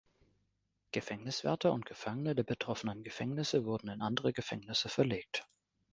[0.93, 5.47] Gefängniswärter und Gefangene der betroffenen Gefängnisse wurden in andere Gefängnisse verlegt.